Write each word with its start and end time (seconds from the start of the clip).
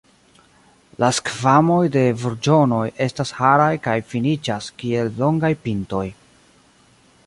La 1.03 1.09
skvamoj 1.17 1.83
de 1.97 2.03
burĝonoj 2.23 2.81
estas 3.09 3.35
haraj 3.43 3.71
kaj 3.87 3.97
finiĝas 4.15 4.75
kiel 4.81 5.17
longaj 5.23 5.57
pintoj. 5.67 6.05